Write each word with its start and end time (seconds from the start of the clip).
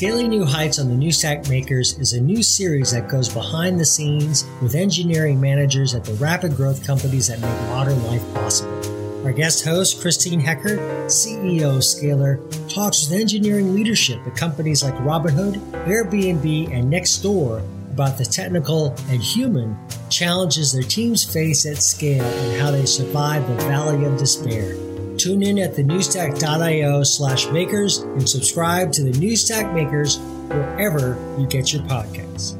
Scaling 0.00 0.28
New 0.30 0.46
Heights 0.46 0.78
on 0.78 0.88
the 0.88 0.94
New 0.94 1.12
Stack 1.12 1.46
Makers 1.50 1.98
is 1.98 2.14
a 2.14 2.20
new 2.22 2.42
series 2.42 2.92
that 2.92 3.06
goes 3.06 3.28
behind 3.28 3.78
the 3.78 3.84
scenes 3.84 4.46
with 4.62 4.74
engineering 4.74 5.38
managers 5.38 5.94
at 5.94 6.06
the 6.06 6.14
rapid 6.14 6.56
growth 6.56 6.86
companies 6.86 7.26
that 7.26 7.38
make 7.38 7.68
modern 7.68 8.02
life 8.04 8.22
possible. 8.32 9.26
Our 9.26 9.32
guest 9.34 9.62
host, 9.62 10.00
Christine 10.00 10.40
Heckart, 10.40 10.78
CEO 11.08 11.76
of 11.76 11.82
Scalyr, 11.82 12.40
talks 12.72 13.10
with 13.10 13.20
engineering 13.20 13.74
leadership 13.74 14.26
at 14.26 14.34
companies 14.34 14.82
like 14.82 14.94
Robinhood, 14.94 15.56
Airbnb, 15.84 16.72
and 16.72 16.90
Nextdoor 16.90 17.58
about 17.92 18.16
the 18.16 18.24
technical 18.24 18.96
and 19.10 19.22
human 19.22 19.76
challenges 20.08 20.72
their 20.72 20.82
teams 20.82 21.30
face 21.30 21.66
at 21.66 21.76
scale 21.76 22.24
and 22.24 22.58
how 22.58 22.70
they 22.70 22.86
survive 22.86 23.46
the 23.46 23.54
valley 23.66 24.06
of 24.06 24.16
despair. 24.16 24.89
Tune 25.20 25.42
in 25.42 25.58
at 25.58 25.74
thenewstack.io 25.74 27.02
slash 27.02 27.46
makers 27.48 27.98
and 27.98 28.26
subscribe 28.26 28.90
to 28.92 29.02
the 29.02 29.10
Newstack 29.10 29.74
Makers 29.74 30.16
wherever 30.48 31.18
you 31.38 31.46
get 31.46 31.74
your 31.74 31.82
podcasts. 31.82 32.56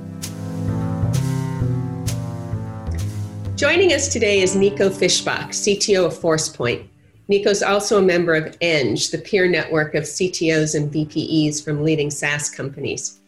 Joining 3.56 3.94
us 3.94 4.12
today 4.12 4.40
is 4.40 4.54
Nico 4.54 4.90
Fischbach, 4.90 5.48
CTO 5.48 6.04
of 6.04 6.12
ForcePoint. 6.12 6.86
Nico 7.28 7.48
is 7.48 7.62
also 7.62 7.96
a 7.96 8.02
member 8.02 8.34
of 8.34 8.54
Eng, 8.60 8.96
the 9.10 9.22
peer 9.24 9.48
network 9.48 9.94
of 9.94 10.04
CTOs 10.04 10.74
and 10.74 10.92
VPEs 10.92 11.64
from 11.64 11.82
leading 11.82 12.10
SaaS 12.10 12.50
companies. 12.50 13.20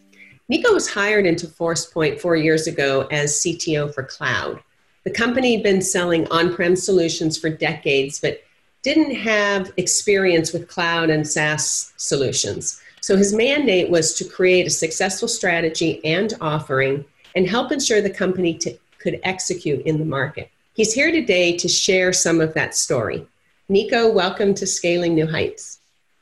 Nico 0.50 0.74
was 0.74 0.90
hired 0.90 1.24
into 1.24 1.46
ForcePoint 1.46 2.20
four 2.20 2.36
years 2.36 2.66
ago 2.66 3.08
as 3.10 3.40
CTO 3.40 3.94
for 3.94 4.02
cloud. 4.02 4.62
The 5.04 5.10
company 5.10 5.54
had 5.54 5.62
been 5.62 5.80
selling 5.80 6.28
on 6.30 6.54
prem 6.54 6.76
solutions 6.76 7.38
for 7.38 7.48
decades, 7.48 8.20
but 8.20 8.42
didn't 8.82 9.14
have 9.14 9.72
experience 9.76 10.52
with 10.52 10.68
cloud 10.68 11.08
and 11.08 11.26
SaaS 11.26 11.92
solutions. 11.96 12.80
So 13.00 13.16
his 13.16 13.32
mandate 13.32 13.90
was 13.90 14.14
to 14.14 14.24
create 14.24 14.66
a 14.66 14.70
successful 14.70 15.28
strategy 15.28 16.04
and 16.04 16.34
offering 16.40 17.04
and 17.34 17.48
help 17.48 17.72
ensure 17.72 18.00
the 18.00 18.10
company 18.10 18.54
to, 18.58 18.76
could 18.98 19.20
execute 19.22 19.84
in 19.86 19.98
the 19.98 20.04
market. 20.04 20.50
He's 20.74 20.92
here 20.92 21.12
today 21.12 21.56
to 21.58 21.68
share 21.68 22.12
some 22.12 22.40
of 22.40 22.54
that 22.54 22.74
story. 22.74 23.26
Nico, 23.68 24.10
welcome 24.10 24.54
to 24.54 24.66
Scaling 24.66 25.14
New 25.14 25.26
Heights. 25.26 25.80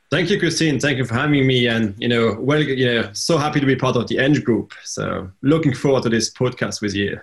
Thank 0.09 0.29
you, 0.29 0.39
Christine. 0.39 0.79
Thank 0.79 0.97
you 0.97 1.05
for 1.05 1.13
having 1.13 1.47
me. 1.47 1.67
And 1.67 1.95
you 1.97 2.09
know, 2.09 2.35
well, 2.39 2.61
know, 2.61 3.09
so 3.13 3.37
happy 3.37 3.59
to 3.59 3.65
be 3.65 3.75
part 3.75 3.95
of 3.95 4.07
the 4.07 4.19
Eng 4.19 4.41
Group. 4.41 4.73
So 4.83 5.31
looking 5.41 5.73
forward 5.73 6.03
to 6.03 6.09
this 6.09 6.31
podcast 6.31 6.81
with 6.81 6.93
you. 6.93 7.19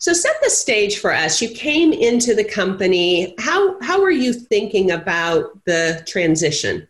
So 0.00 0.12
set 0.12 0.36
the 0.42 0.48
stage 0.48 1.00
for 1.00 1.12
us. 1.12 1.42
You 1.42 1.48
came 1.48 1.92
into 1.92 2.32
the 2.32 2.44
company. 2.44 3.34
How 3.38 3.80
how 3.80 4.00
are 4.00 4.12
you 4.12 4.32
thinking 4.32 4.92
about 4.92 5.64
the 5.64 6.04
transition? 6.06 6.86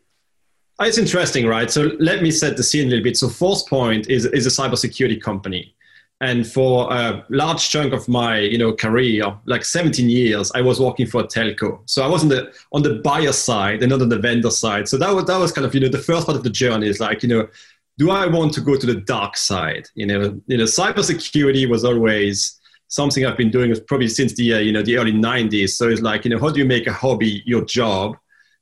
Uh, 0.79 0.85
it's 0.85 0.99
interesting, 0.99 1.47
right? 1.47 1.71
So 1.71 1.91
let 1.99 2.23
me 2.23 2.31
set 2.31 2.59
the 2.59 2.63
scene 2.63 2.87
a 2.87 2.91
little 2.91 3.03
bit. 3.03 3.17
So 3.17 3.29
ForcePoint 3.29 4.09
is 4.11 4.27
is 4.27 4.47
a 4.47 4.51
cybersecurity 4.51 5.23
company, 5.23 5.75
and 6.21 6.47
for 6.47 6.93
a 6.93 7.25
large 7.31 7.71
chunk 7.71 7.95
of 7.95 8.07
my 8.09 8.41
you 8.41 8.59
know 8.59 8.75
career, 8.75 9.35
like 9.47 9.65
17 9.65 10.11
years, 10.11 10.53
I 10.55 10.61
was 10.61 10.79
working 10.79 11.07
for 11.07 11.23
a 11.23 11.27
telco. 11.27 11.81
So 11.87 12.05
I 12.05 12.09
was 12.09 12.23
on 12.23 12.29
the 12.29 12.53
on 12.73 12.83
the 12.83 12.97
buyer 12.97 13.33
side 13.33 13.83
and 13.83 13.89
not 13.89 14.03
on 14.03 14.11
the 14.11 14.19
vendor 14.19 14.51
side. 14.51 14.87
So 14.87 14.99
that 14.99 15.15
was 15.15 15.25
that 15.25 15.39
was 15.39 15.51
kind 15.51 15.67
of 15.67 15.75
you 15.75 15.81
know 15.81 15.89
the 15.89 15.97
first 16.11 16.27
part 16.27 16.37
of 16.37 16.45
the 16.45 16.51
journey 16.51 16.89
is 16.89 17.01
like 17.01 17.23
you 17.23 17.31
know, 17.31 17.49
do 17.97 18.11
I 18.11 18.27
want 18.27 18.53
to 18.53 18.61
go 18.61 18.77
to 18.77 18.87
the 18.87 19.01
dark 19.01 19.39
side? 19.39 19.89
You 19.95 20.05
know, 20.05 20.39
you 20.47 20.59
know, 20.59 20.65
cybersecurity 20.65 21.67
was 21.67 21.87
always 21.87 22.58
something 22.89 23.25
I've 23.25 23.37
been 23.37 23.51
doing 23.51 23.75
probably 23.87 24.09
since 24.09 24.35
the 24.35 24.55
uh, 24.55 24.59
you 24.59 24.73
know 24.73 24.83
the 24.83 24.97
early 24.99 25.13
'90s. 25.13 25.71
So 25.71 25.89
it's 25.89 26.01
like 26.01 26.25
you 26.25 26.31
know 26.31 26.39
how 26.39 26.51
do 26.51 26.59
you 26.59 26.67
make 26.67 26.87
a 26.87 26.93
hobby 26.93 27.43
your 27.47 27.65
job? 27.65 28.17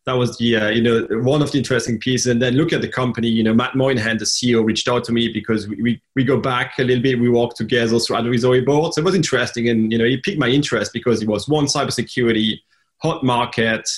That 0.05 0.12
was 0.12 0.36
the 0.38 0.56
uh, 0.56 0.69
you 0.69 0.82
know 0.82 1.06
one 1.22 1.42
of 1.42 1.50
the 1.50 1.58
interesting 1.58 1.98
pieces. 1.98 2.27
And 2.27 2.42
then 2.42 2.54
look 2.54 2.72
at 2.72 2.82
the 2.82 2.88
company. 2.88 3.28
You 3.28 3.44
know 3.44 3.54
Matt 3.54 3.74
Moynihan, 3.74 4.19
the 4.19 4.24
CEO, 4.24 4.64
reached 4.64 4.88
out 4.88 5.04
to 5.04 5.12
me 5.12 5.28
because 5.32 5.66
we, 5.69 5.82
we, 5.82 6.03
we 6.15 6.25
go 6.25 6.38
back 6.38 6.78
a 6.78 6.84
little 6.84 7.03
bit. 7.03 7.19
We 7.19 7.31
worked 7.31 7.56
together 7.56 7.98
through 7.98 8.16
advisory 8.16 8.60
boards. 8.60 8.98
It 8.98 9.04
was 9.04 9.15
interesting, 9.15 9.69
and 9.69 9.91
you 9.91 9.98
know 9.98 10.04
he 10.04 10.19
piqued 10.19 10.38
my 10.38 10.48
interest 10.48 10.92
because 10.92 11.22
it 11.22 11.28
was 11.28 11.48
one 11.48 11.66
cybersecurity 11.66 12.60
hot 12.98 13.25
market. 13.25 13.88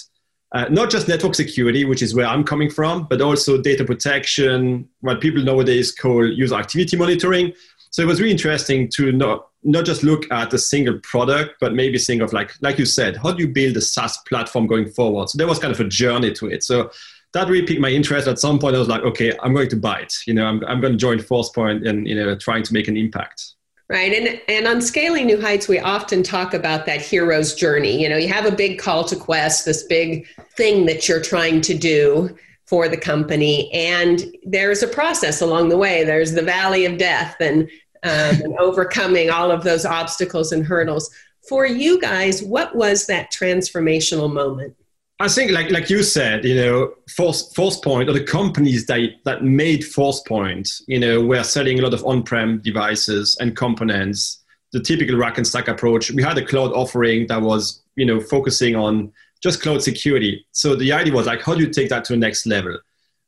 Uh, 0.52 0.64
not 0.70 0.90
just 0.90 1.08
network 1.08 1.34
security, 1.34 1.84
which 1.84 2.00
is 2.00 2.14
where 2.14 2.26
I'm 2.26 2.42
coming 2.42 2.70
from, 2.70 3.06
but 3.10 3.20
also 3.20 3.60
data 3.60 3.84
protection, 3.84 4.88
what 5.00 5.20
people 5.20 5.42
nowadays 5.44 5.92
call 5.92 6.26
user 6.26 6.54
activity 6.54 6.96
monitoring. 6.96 7.52
So 7.90 8.02
it 8.02 8.06
was 8.06 8.18
really 8.18 8.32
interesting 8.32 8.88
to 8.94 9.12
not 9.12 9.47
not 9.62 9.84
just 9.84 10.02
look 10.02 10.30
at 10.30 10.52
a 10.52 10.58
single 10.58 10.98
product, 11.02 11.56
but 11.60 11.74
maybe 11.74 11.98
think 11.98 12.22
of 12.22 12.32
like 12.32 12.52
like 12.60 12.78
you 12.78 12.86
said, 12.86 13.16
how 13.16 13.32
do 13.32 13.42
you 13.42 13.48
build 13.48 13.76
a 13.76 13.80
SaaS 13.80 14.18
platform 14.28 14.66
going 14.66 14.90
forward? 14.90 15.28
So 15.28 15.38
there 15.38 15.46
was 15.46 15.58
kind 15.58 15.72
of 15.72 15.80
a 15.80 15.88
journey 15.88 16.32
to 16.34 16.46
it. 16.46 16.62
So 16.62 16.90
that 17.34 17.48
really 17.48 17.66
piqued 17.66 17.80
my 17.80 17.90
interest. 17.90 18.26
At 18.26 18.38
some 18.38 18.58
point, 18.58 18.76
I 18.76 18.78
was 18.78 18.88
like, 18.88 19.02
okay, 19.02 19.36
I'm 19.42 19.52
going 19.52 19.68
to 19.68 19.76
buy 19.76 20.00
it. 20.00 20.14
You 20.26 20.34
know, 20.34 20.46
I'm 20.46 20.64
I'm 20.64 20.80
going 20.80 20.92
to 20.92 20.98
join 20.98 21.18
ForcePoint 21.18 21.88
and 21.88 22.06
you 22.06 22.14
know 22.14 22.36
trying 22.36 22.62
to 22.62 22.72
make 22.72 22.88
an 22.88 22.96
impact. 22.96 23.54
Right. 23.90 24.12
And 24.12 24.40
and 24.48 24.66
on 24.66 24.82
scaling 24.82 25.26
new 25.26 25.40
heights, 25.40 25.66
we 25.66 25.78
often 25.78 26.22
talk 26.22 26.52
about 26.54 26.84
that 26.86 27.00
hero's 27.00 27.54
journey. 27.54 28.00
You 28.00 28.08
know, 28.08 28.16
you 28.16 28.28
have 28.28 28.44
a 28.44 28.54
big 28.54 28.78
call 28.78 29.04
to 29.04 29.16
quest, 29.16 29.64
this 29.64 29.82
big 29.84 30.26
thing 30.56 30.86
that 30.86 31.08
you're 31.08 31.22
trying 31.22 31.62
to 31.62 31.76
do 31.76 32.36
for 32.66 32.86
the 32.86 32.98
company. 32.98 33.72
And 33.72 34.26
there's 34.44 34.82
a 34.82 34.88
process 34.88 35.40
along 35.40 35.70
the 35.70 35.78
way. 35.78 36.04
There's 36.04 36.32
the 36.32 36.42
valley 36.42 36.84
of 36.84 36.98
death 36.98 37.36
and, 37.40 37.70
um, 38.04 38.42
and 38.42 38.58
overcoming 38.58 39.30
all 39.30 39.50
of 39.50 39.64
those 39.64 39.84
obstacles 39.84 40.52
and 40.52 40.64
hurdles. 40.64 41.10
For 41.48 41.66
you 41.66 42.00
guys, 42.00 42.42
what 42.42 42.74
was 42.74 43.06
that 43.06 43.32
transformational 43.32 44.32
moment? 44.32 44.74
I 45.20 45.28
think, 45.28 45.50
like 45.50 45.70
like 45.70 45.90
you 45.90 46.02
said, 46.02 46.44
you 46.44 46.54
know, 46.54 46.94
Force 47.16 47.52
ForcePoint 47.52 48.08
or 48.08 48.12
the 48.12 48.22
companies 48.22 48.86
that 48.86 49.00
that 49.24 49.42
made 49.42 49.80
ForcePoint, 49.80 50.82
you 50.86 51.00
know, 51.00 51.20
were 51.24 51.42
selling 51.42 51.78
a 51.78 51.82
lot 51.82 51.94
of 51.94 52.04
on-prem 52.04 52.60
devices 52.60 53.36
and 53.40 53.56
components. 53.56 54.44
The 54.72 54.80
typical 54.80 55.16
rack 55.16 55.38
and 55.38 55.46
stack 55.46 55.66
approach. 55.66 56.10
We 56.10 56.22
had 56.22 56.36
a 56.36 56.44
cloud 56.44 56.72
offering 56.72 57.26
that 57.28 57.40
was, 57.40 57.82
you 57.96 58.04
know, 58.04 58.20
focusing 58.20 58.76
on 58.76 59.10
just 59.42 59.62
cloud 59.62 59.82
security. 59.82 60.46
So 60.52 60.76
the 60.76 60.92
idea 60.92 61.14
was 61.14 61.26
like, 61.26 61.40
how 61.40 61.54
do 61.54 61.62
you 61.62 61.70
take 61.70 61.88
that 61.88 62.04
to 62.04 62.12
the 62.12 62.18
next 62.18 62.44
level? 62.46 62.78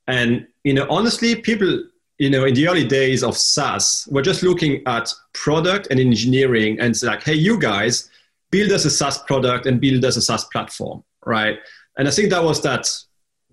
And 0.06 0.46
you 0.64 0.74
know, 0.74 0.86
honestly, 0.90 1.36
people, 1.36 1.84
you 2.20 2.28
know, 2.28 2.44
in 2.44 2.52
the 2.52 2.68
early 2.68 2.86
days 2.86 3.24
of 3.24 3.34
SaaS, 3.34 4.06
we're 4.10 4.20
just 4.20 4.42
looking 4.42 4.82
at 4.86 5.10
product 5.32 5.86
and 5.90 5.98
engineering 5.98 6.78
and 6.78 6.94
say 6.94 7.06
like, 7.06 7.22
hey, 7.22 7.32
you 7.32 7.58
guys, 7.58 8.10
build 8.50 8.70
us 8.72 8.84
a 8.84 8.90
SaaS 8.90 9.16
product 9.22 9.64
and 9.64 9.80
build 9.80 10.04
us 10.04 10.18
a 10.18 10.20
SaaS 10.20 10.44
platform, 10.52 11.02
right? 11.24 11.58
And 11.96 12.06
I 12.06 12.10
think 12.10 12.28
that 12.28 12.44
was 12.44 12.62
that 12.62 12.86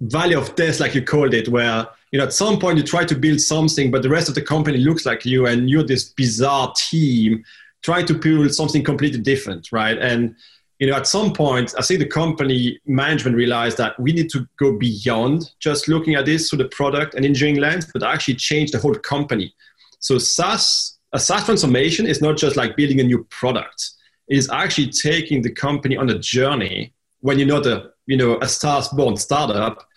valley 0.01 0.35
of 0.35 0.53
death, 0.55 0.81
like 0.81 0.93
you 0.95 1.01
called 1.01 1.33
it, 1.33 1.47
where 1.47 1.87
you 2.11 2.19
know 2.19 2.25
at 2.25 2.33
some 2.33 2.59
point 2.59 2.77
you 2.77 2.83
try 2.83 3.05
to 3.05 3.15
build 3.15 3.39
something, 3.39 3.89
but 3.89 4.01
the 4.01 4.09
rest 4.09 4.27
of 4.27 4.35
the 4.35 4.41
company 4.41 4.79
looks 4.79 5.05
like 5.05 5.25
you, 5.25 5.45
and 5.45 5.69
you're 5.69 5.83
this 5.83 6.09
bizarre 6.09 6.73
team 6.75 7.45
trying 7.83 8.05
to 8.07 8.15
build 8.15 8.53
something 8.53 8.83
completely 8.83 9.21
different, 9.21 9.71
right? 9.71 9.97
And 9.97 10.35
you 10.79 10.87
know, 10.87 10.95
at 10.95 11.07
some 11.07 11.33
point, 11.33 11.73
I 11.77 11.81
think 11.81 11.99
the 11.99 12.07
company 12.07 12.79
management 12.85 13.35
realized 13.35 13.77
that 13.77 13.99
we 13.99 14.13
need 14.13 14.29
to 14.31 14.47
go 14.57 14.77
beyond 14.77 15.51
just 15.59 15.87
looking 15.87 16.15
at 16.15 16.25
this 16.25 16.49
through 16.49 16.59
the 16.59 16.69
product 16.69 17.15
and 17.15 17.25
engineering 17.25 17.59
lens, 17.59 17.89
but 17.91 18.03
actually 18.03 18.35
change 18.35 18.71
the 18.71 18.77
whole 18.77 18.93
company. 18.93 19.53
So 19.99 20.19
SaaS, 20.19 20.99
a 21.13 21.19
SaaS 21.19 21.45
transformation 21.45 22.05
is 22.05 22.21
not 22.21 22.37
just 22.37 22.55
like 22.55 22.75
building 22.75 22.99
a 22.99 23.03
new 23.03 23.23
product. 23.25 23.89
It 24.27 24.37
is 24.37 24.49
actually 24.51 24.89
taking 24.89 25.41
the 25.41 25.51
company 25.51 25.97
on 25.97 26.09
a 26.11 26.19
journey 26.19 26.93
when 27.21 27.39
you're 27.39 27.47
not 27.47 27.65
a, 27.65 27.91
you 28.05 28.17
know, 28.17 28.37
a 28.41 28.47
SaaS-born 28.47 29.17
startup 29.17 29.87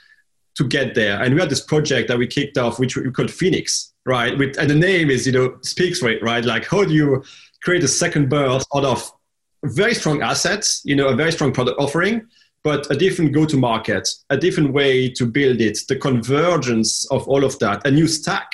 to 0.57 0.65
get 0.65 0.95
there. 0.95 1.21
And 1.23 1.35
we 1.35 1.41
had 1.41 1.51
this 1.51 1.61
project 1.61 2.09
that 2.09 2.19
we 2.19 2.27
kicked 2.27 2.57
off, 2.57 2.79
which 2.79 2.97
we 2.97 3.11
called 3.11 3.31
Phoenix, 3.31 3.93
right? 4.07 4.37
With, 4.37 4.57
and 4.57 4.71
the 4.71 4.75
name 4.75 5.11
is, 5.11 5.27
you 5.27 5.33
know, 5.33 5.59
speaks 5.63 5.99
for 5.99 6.09
it, 6.09 6.23
right? 6.23 6.45
Like 6.45 6.65
how 6.65 6.85
do 6.85 6.95
you 6.95 7.23
create 7.63 7.85
a 7.85 7.89
second 7.89 8.31
birth 8.31 8.65
out 8.75 8.85
of 8.85 9.13
very 9.65 9.95
strong 9.95 10.23
assets, 10.23 10.83
you 10.85 10.97
know, 10.97 11.09
a 11.09 11.17
very 11.17 11.33
strong 11.33 11.53
product 11.53 11.81
offering, 11.81 12.27
but 12.63 12.91
a 12.91 12.97
different 12.97 13.33
go 13.33 13.47
to 13.47 13.57
market, 13.57 14.09
a 14.31 14.37
different 14.37 14.73
way 14.73 15.09
to 15.11 15.27
build 15.27 15.61
it, 15.61 15.79
the 15.89 15.97
convergence 15.97 17.07
of 17.11 17.27
all 17.29 17.45
of 17.45 17.59
that, 17.59 17.87
a 17.87 17.91
new 17.91 18.07
stack, 18.07 18.51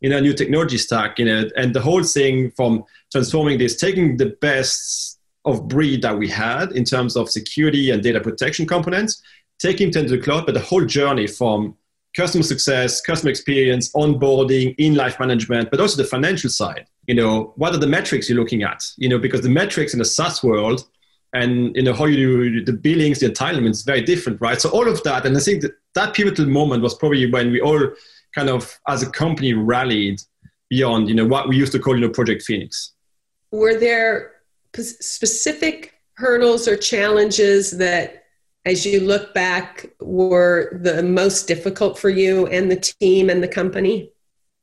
you 0.00 0.08
know, 0.08 0.18
a 0.18 0.20
new 0.20 0.32
technology 0.32 0.78
stack, 0.78 1.18
you 1.18 1.24
know, 1.24 1.48
and 1.56 1.74
the 1.74 1.80
whole 1.80 2.02
thing 2.02 2.50
from 2.52 2.84
transforming 3.10 3.58
this, 3.58 3.76
taking 3.76 4.16
the 4.16 4.36
best 4.40 5.18
of 5.44 5.66
breed 5.66 6.02
that 6.02 6.16
we 6.16 6.28
had 6.28 6.72
in 6.72 6.84
terms 6.84 7.16
of 7.16 7.30
security 7.30 7.90
and 7.90 8.02
data 8.02 8.20
protection 8.20 8.66
components, 8.66 9.22
taking 9.58 9.90
them 9.90 10.06
to 10.06 10.16
the 10.16 10.22
cloud, 10.22 10.46
but 10.46 10.54
the 10.54 10.60
whole 10.60 10.84
journey 10.84 11.26
from 11.26 11.76
customer 12.20 12.44
success, 12.44 13.00
customer 13.00 13.30
experience, 13.30 13.92
onboarding, 13.92 14.74
in 14.78 14.92
life 14.94 15.16
management, 15.18 15.70
but 15.70 15.80
also 15.80 15.96
the 16.02 16.08
financial 16.16 16.50
side 16.50 16.86
you 17.08 17.14
know, 17.14 17.54
what 17.56 17.74
are 17.74 17.78
the 17.78 17.86
metrics 17.86 18.28
you're 18.28 18.38
looking 18.38 18.62
at? 18.62 18.84
You 18.98 19.08
know, 19.08 19.18
because 19.18 19.40
the 19.40 19.48
metrics 19.48 19.94
in 19.94 19.98
the 19.98 20.04
SaaS 20.04 20.44
world 20.44 20.86
and 21.32 21.74
you 21.74 21.82
know 21.82 21.94
how 21.94 22.04
you 22.04 22.16
do 22.16 22.64
the 22.64 22.72
billings, 22.72 23.20
the 23.20 23.30
entitlements 23.30 23.84
very 23.84 24.02
different, 24.02 24.40
right? 24.40 24.60
So 24.60 24.68
all 24.70 24.86
of 24.86 25.02
that, 25.02 25.26
and 25.26 25.36
I 25.36 25.40
think 25.40 25.62
that 25.62 25.72
that 25.94 26.14
pivotal 26.14 26.46
moment 26.46 26.82
was 26.82 26.94
probably 26.94 27.30
when 27.30 27.50
we 27.50 27.60
all 27.60 27.90
kind 28.34 28.50
of 28.50 28.78
as 28.86 29.02
a 29.02 29.10
company 29.10 29.54
rallied 29.54 30.20
beyond, 30.68 31.08
you 31.08 31.14
know, 31.14 31.26
what 31.26 31.48
we 31.48 31.56
used 31.56 31.72
to 31.72 31.78
call, 31.78 31.94
you 31.94 32.02
know, 32.02 32.10
Project 32.10 32.42
Phoenix. 32.42 32.92
Were 33.52 33.78
there 33.78 34.32
specific 34.74 35.94
hurdles 36.14 36.68
or 36.68 36.76
challenges 36.76 37.78
that 37.78 38.17
as 38.68 38.84
you 38.84 39.00
look 39.00 39.32
back 39.32 39.86
were 40.00 40.78
the 40.82 41.02
most 41.02 41.48
difficult 41.48 41.98
for 41.98 42.10
you 42.10 42.46
and 42.48 42.70
the 42.70 42.76
team 42.76 43.30
and 43.30 43.42
the 43.42 43.48
company? 43.48 44.12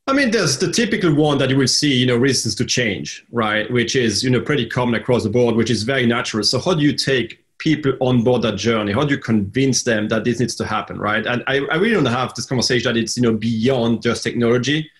I 0.07 0.13
mean, 0.13 0.29
there's 0.29 0.59
the 0.59 0.71
typical 0.71 1.15
one 1.15 1.39
that 1.39 1.49
you 1.49 1.57
will 1.57 1.67
see, 1.67 1.91
you 1.95 2.05
know, 2.05 2.15
resistance 2.15 2.53
to 2.55 2.65
change, 2.65 3.25
right? 3.31 3.69
Which 3.71 3.95
is, 3.95 4.23
you 4.23 4.29
know, 4.29 4.39
pretty 4.39 4.67
common 4.67 4.93
across 4.93 5.23
the 5.23 5.29
board, 5.29 5.55
which 5.55 5.71
is 5.71 5.81
very 5.81 6.05
natural. 6.05 6.43
So 6.43 6.59
how 6.59 6.75
do 6.75 6.83
you 6.83 6.93
take 6.93 7.43
people 7.57 7.93
on 7.99 8.23
board 8.23 8.43
that 8.43 8.57
journey? 8.57 8.91
How 8.91 9.03
do 9.03 9.15
you 9.15 9.19
convince 9.19 9.81
them 9.81 10.07
that 10.09 10.23
this 10.23 10.39
needs 10.39 10.55
to 10.57 10.65
happen, 10.65 10.99
right? 10.99 11.25
And 11.25 11.43
I, 11.47 11.61
I 11.71 11.77
really 11.77 11.95
want 11.95 12.05
to 12.05 12.13
have 12.13 12.35
this 12.35 12.45
conversation 12.45 12.93
that 12.93 12.99
it's, 12.99 13.17
you 13.17 13.23
know, 13.23 13.33
beyond 13.33 14.03
just 14.03 14.21
technology. 14.21 14.91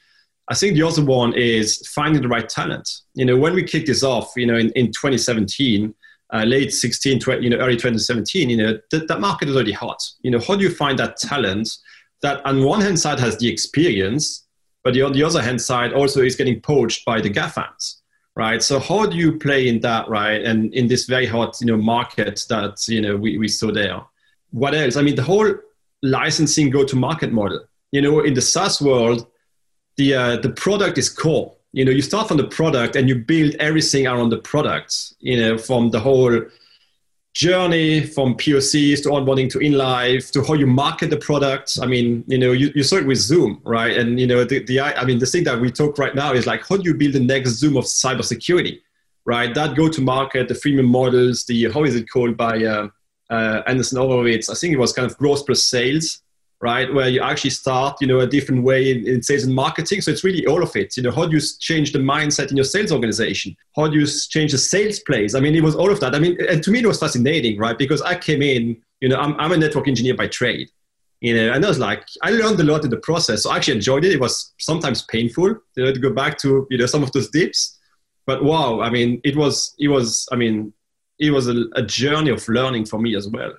I 0.47 0.55
think 0.55 0.73
the 0.73 0.81
other 0.81 1.05
one 1.05 1.33
is 1.33 1.87
finding 1.87 2.23
the 2.23 2.27
right 2.27 2.49
talent. 2.49 2.89
You 3.13 3.25
know, 3.25 3.37
when 3.37 3.53
we 3.53 3.63
kicked 3.63 3.87
this 3.87 4.01
off, 4.01 4.31
you 4.35 4.47
know, 4.47 4.57
in, 4.57 4.71
in 4.71 4.87
2017, 4.87 5.93
uh, 6.35 6.43
late 6.43 6.73
16, 6.73 7.19
20, 7.19 7.43
you 7.43 7.49
know, 7.49 7.57
early 7.57 7.75
2017, 7.75 8.49
you 8.49 8.57
know, 8.57 8.77
th- 8.91 9.07
that 9.07 9.21
market 9.21 9.47
is 9.47 9.55
already 9.55 9.71
hot. 9.71 10.01
You 10.21 10.31
know, 10.31 10.39
how 10.39 10.55
do 10.55 10.63
you 10.63 10.69
find 10.69 10.99
that 10.99 11.17
talent 11.17 11.69
that 12.21 12.45
on 12.45 12.63
one 12.63 12.81
hand 12.81 12.99
side 12.99 13.19
has 13.19 13.37
the 13.37 13.47
experience, 13.47 14.45
but 14.83 14.93
the, 14.93 15.01
on 15.01 15.13
the 15.13 15.23
other 15.23 15.41
hand 15.41 15.61
side 15.61 15.93
also 15.93 16.21
is 16.21 16.35
getting 16.35 16.59
poached 16.59 17.05
by 17.05 17.21
the 17.21 17.29
GAFAMs, 17.29 18.01
right? 18.35 18.61
So 18.61 18.79
how 18.79 19.05
do 19.05 19.15
you 19.15 19.37
play 19.39 19.67
in 19.67 19.79
that, 19.81 20.09
right? 20.09 20.43
And 20.43 20.73
in 20.73 20.87
this 20.87 21.05
very 21.05 21.25
hot, 21.25 21.57
you 21.61 21.67
know, 21.67 21.77
market 21.77 22.45
that, 22.49 22.85
you 22.87 23.01
know, 23.01 23.15
we, 23.15 23.37
we 23.37 23.47
saw 23.47 23.71
there. 23.71 24.01
What 24.51 24.75
else? 24.75 24.97
I 24.97 25.03
mean, 25.03 25.15
the 25.15 25.23
whole 25.23 25.53
licensing 26.01 26.69
go-to-market 26.69 27.31
model. 27.31 27.65
You 27.91 28.01
know, 28.01 28.19
in 28.19 28.33
the 28.33 28.41
SaaS 28.41 28.81
world, 28.81 29.27
the, 29.95 30.13
uh, 30.13 30.37
the 30.37 30.49
product 30.49 30.97
is 30.97 31.09
core. 31.09 31.54
You 31.75 31.83
know, 31.83 31.91
you 31.91 32.01
start 32.01 32.29
from 32.29 32.37
the 32.37 32.47
product 32.47 32.95
and 32.95 33.09
you 33.09 33.15
build 33.15 33.55
everything 33.55 34.07
around 34.07 34.29
the 34.29 34.37
product, 34.37 35.13
you 35.19 35.37
know, 35.41 35.57
from 35.57 35.91
the 35.91 35.99
whole 35.99 36.41
journey 37.33 38.01
from 38.01 38.33
POCs 38.35 39.03
to 39.03 39.09
onboarding 39.09 39.49
to 39.49 39.59
in 39.59 39.73
life 39.73 40.31
to 40.31 40.41
how 40.41 40.53
you 40.53 40.65
market 40.65 41.09
the 41.09 41.17
product. 41.17 41.77
I 41.81 41.85
mean, 41.85 42.23
you 42.27 42.37
know, 42.37 42.53
you, 42.53 42.71
you 42.73 42.81
saw 42.81 42.95
it 42.95 43.05
with 43.05 43.17
Zoom, 43.17 43.59
right? 43.65 43.95
And 43.97 44.17
you 44.17 44.25
know, 44.25 44.45
the, 44.45 44.63
the 44.63 44.79
I 44.79 45.03
mean, 45.03 45.19
the 45.19 45.25
thing 45.25 45.43
that 45.43 45.59
we 45.59 45.69
talk 45.69 45.97
right 45.97 46.15
now 46.15 46.31
is 46.31 46.47
like, 46.47 46.65
how 46.65 46.77
do 46.77 46.83
you 46.83 46.95
build 46.95 47.11
the 47.11 47.19
next 47.19 47.49
Zoom 47.59 47.75
of 47.75 47.83
cybersecurity, 47.83 48.79
right? 49.25 49.53
That 49.53 49.75
go 49.75 49.89
to 49.89 50.01
market, 50.01 50.47
the 50.47 50.53
freemium 50.53 50.87
models, 50.87 51.43
the 51.43 51.69
how 51.73 51.83
is 51.83 51.95
it 51.97 52.09
called 52.09 52.37
by 52.37 52.63
uh, 52.63 52.87
uh, 53.29 53.63
Andreessen 53.67 53.97
Horowitz? 53.97 54.49
I 54.49 54.55
think 54.55 54.73
it 54.73 54.79
was 54.79 54.93
kind 54.93 55.11
of 55.11 55.17
growth 55.17 55.45
plus 55.45 55.65
sales, 55.65 56.21
right? 56.65 56.91
Where 56.91 57.07
you 57.07 57.21
actually 57.21 57.51
start, 57.51 58.01
you 58.01 58.07
know, 58.07 58.21
a 58.21 58.27
different 58.35 58.63
way 58.63 58.91
in, 58.91 59.07
in, 59.07 59.21
sales 59.21 59.43
and 59.43 59.53
marketing. 59.53 60.01
So 60.01 60.09
it's 60.09 60.23
really 60.23 60.47
all 60.47 60.63
of 60.63 60.75
it. 60.75 60.97
You 60.97 61.03
know, 61.03 61.11
how 61.11 61.27
do 61.27 61.35
you 61.37 61.43
change 61.59 61.91
the 61.91 61.99
mindset 61.99 62.49
in 62.49 62.57
your 62.57 62.65
sales 62.65 62.91
organization? 62.91 63.55
How 63.75 63.87
do 63.87 63.99
you 63.99 64.07
change 64.07 64.51
the 64.51 64.57
sales 64.57 64.97
plays? 65.07 65.35
I 65.35 65.41
mean, 65.41 65.53
it 65.53 65.61
was 65.61 65.75
all 65.75 65.91
of 65.91 65.99
that. 65.99 66.15
I 66.15 66.19
mean, 66.19 66.35
and 66.49 66.63
to 66.63 66.71
me, 66.71 66.79
it 66.79 66.87
was 66.87 66.99
fascinating, 66.99 67.59
right? 67.59 67.77
Because 67.77 68.01
I 68.01 68.15
came 68.15 68.41
in, 68.41 68.81
you 68.99 69.09
know, 69.09 69.17
I'm, 69.17 69.39
I'm 69.39 69.51
a 69.51 69.57
network 69.57 69.87
engineer 69.87 70.15
by 70.15 70.27
trade, 70.27 70.67
you 71.21 71.35
know, 71.35 71.53
and 71.53 71.63
I 71.63 71.67
was 71.67 71.77
like, 71.77 72.03
I 72.23 72.31
learned 72.31 72.59
a 72.59 72.63
lot 72.63 72.83
in 72.83 72.89
the 72.89 72.97
process. 73.09 73.43
So 73.43 73.51
I 73.51 73.57
actually 73.57 73.75
enjoyed 73.75 74.03
it. 74.03 74.13
It 74.13 74.19
was 74.19 74.55
sometimes 74.57 75.03
painful, 75.03 75.49
you 75.75 75.83
know, 75.83 75.93
to 75.93 75.99
go 75.99 76.13
back 76.13 76.39
to, 76.39 76.65
you 76.71 76.79
know, 76.79 76.87
some 76.87 77.03
of 77.03 77.11
those 77.11 77.29
dips. 77.29 77.77
But 78.25 78.43
wow, 78.43 78.81
I 78.81 78.89
mean, 78.89 79.21
it 79.23 79.35
was, 79.35 79.75
it 79.77 79.89
was, 79.89 80.27
I 80.31 80.35
mean, 80.35 80.73
it 81.19 81.29
was 81.29 81.47
a, 81.47 81.65
a 81.75 81.83
journey 81.83 82.31
of 82.31 82.47
learning 82.49 82.85
for 82.85 82.99
me 82.99 83.15
as 83.15 83.27
well. 83.27 83.53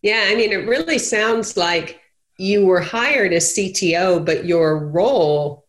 Yeah, 0.00 0.24
I 0.28 0.34
mean, 0.34 0.50
it 0.50 0.66
really 0.66 0.98
sounds 0.98 1.56
like 1.56 2.01
you 2.38 2.66
were 2.66 2.80
hired 2.80 3.32
as 3.32 3.54
CTO, 3.54 4.24
but 4.24 4.44
your 4.44 4.78
role 4.78 5.66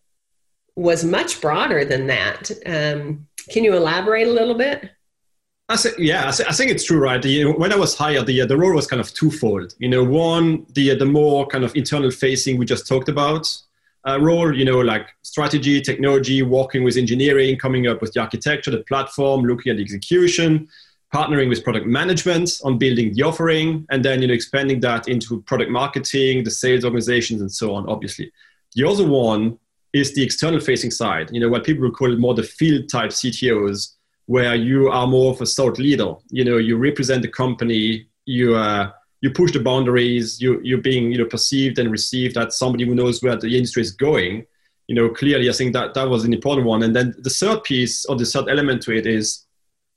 was 0.76 1.04
much 1.04 1.42
broader 1.42 1.86
than 1.86 2.08
that. 2.08 2.52
Um, 2.66 3.28
can 3.50 3.64
you 3.64 3.76
elaborate 3.76 4.28
a 4.28 4.32
little 4.32 4.56
bit? 4.56 4.90
I 5.70 5.76
say, 5.76 5.92
yeah, 5.98 6.28
I, 6.28 6.54
think 6.54 6.72
it's 6.72 6.84
true, 6.84 7.00
right? 7.00 7.22
The, 7.22 7.46
when 7.46 7.72
I 7.72 7.78
was 7.78 7.96
hired, 7.96 8.26
the, 8.26 8.46
the 8.46 8.58
role 8.58 8.76
was 8.76 8.86
kind 8.86 9.00
of 9.00 9.14
twofold. 9.14 9.74
You 9.80 9.90
know, 9.90 10.04
one, 10.04 10.66
the, 10.74 10.96
the 10.96 11.06
more 11.06 11.48
kind 11.48 11.64
of 11.64 11.76
internal 11.76 12.12
facing 12.12 12.58
we 12.58 12.66
just 12.66 12.88
talked 12.88 13.08
about 13.08 13.48
uh, 14.08 14.20
role, 14.20 14.54
you 14.56 14.66
know, 14.66 14.80
like 14.80 15.08
strategy, 15.22 15.82
technology, 15.82 16.42
working 16.42 16.84
with 16.84 16.98
engineering, 16.98 17.58
coming 17.58 17.88
up 17.88 18.02
with 18.02 18.14
the 18.14 18.20
architecture, 18.20 18.72
the 18.72 18.84
platform, 18.84 19.44
looking 19.44 19.72
at 19.72 19.78
the 19.78 19.84
execution, 19.84 20.68
partnering 21.14 21.48
with 21.48 21.64
product 21.64 21.86
management 21.86 22.60
on 22.64 22.78
building 22.78 23.14
the 23.14 23.22
offering, 23.22 23.86
and 23.92 24.04
then 24.04 24.22
you 24.22 24.28
know 24.28 24.34
expanding 24.34 24.80
that 24.80 25.08
into 25.08 25.42
product 25.44 25.70
marketing, 25.70 26.44
the 26.44 26.52
sales 26.52 26.84
organizations, 26.84 27.42
and 27.42 27.52
so 27.52 27.76
on. 27.76 27.88
Obviously, 27.88 28.32
the 28.76 28.84
other 28.88 29.08
one 29.08 29.58
is 29.94 30.14
the 30.16 30.24
external 30.24 30.60
facing 30.60 30.92
side. 30.92 31.30
You 31.32 31.40
know 31.40 31.50
what 31.50 31.64
people 31.64 31.84
would 31.84 31.94
call 31.94 32.16
more 32.18 32.34
the 32.34 32.44
field 32.44 32.90
type 32.90 33.12
CTOs, 33.12 33.94
where 34.26 34.56
you 34.56 34.90
are 34.90 35.06
more 35.06 35.32
of 35.32 35.42
a 35.42 35.46
thought 35.46 35.78
leader. 35.78 36.16
You 36.30 36.46
know, 36.46 36.58
you 36.58 36.78
represent 36.78 37.22
the 37.22 37.28
company. 37.28 38.08
You 38.26 38.56
uh, 38.56 38.92
you 39.22 39.30
push 39.30 39.52
the 39.52 39.60
boundaries. 39.60 40.42
You 40.42 40.60
you're 40.64 40.82
being 40.82 41.12
you 41.12 41.20
know 41.20 41.26
perceived 41.26 41.78
and 41.78 41.92
received 41.92 42.38
as 42.38 42.58
somebody 42.58 42.86
who 42.86 42.96
knows 42.96 43.22
where 43.22 43.38
the 43.38 43.56
industry 43.56 43.84
is 43.84 43.92
going. 43.92 44.46
You 44.88 44.96
know, 44.96 45.10
clearly, 45.10 45.48
I 45.50 45.54
think 45.54 45.74
that 45.74 45.94
that 45.94 46.10
was 46.10 46.26
an 46.26 46.34
important 46.34 46.68
one. 46.68 46.84
And 46.84 46.96
then 46.96 47.16
the 47.20 47.30
third 47.30 47.64
piece 47.64 48.06
or 48.06 48.16
the 48.18 48.26
third 48.26 48.50
element 48.50 48.82
to 48.84 48.92
it 48.92 49.06
is 49.06 49.46